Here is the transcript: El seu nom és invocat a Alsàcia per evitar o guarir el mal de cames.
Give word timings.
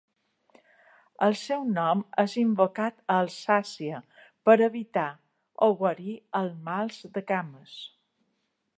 El 1.25 1.35
seu 1.41 1.65
nom 1.73 2.01
és 2.23 2.33
invocat 2.45 2.97
a 3.15 3.19
Alsàcia 3.25 4.01
per 4.49 4.57
evitar 4.71 5.07
o 5.67 5.71
guarir 5.83 6.19
el 6.41 6.53
mal 6.71 6.95
de 7.19 7.29
cames. 7.35 7.81